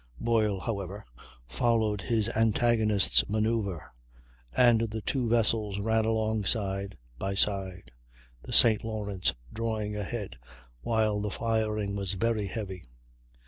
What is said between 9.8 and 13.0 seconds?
ahead, while the firing was very heavy.